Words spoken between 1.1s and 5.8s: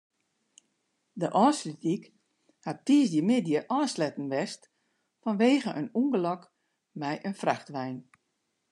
De Ofslútdyk hat tiisdeitemiddei ôfsletten west fanwegen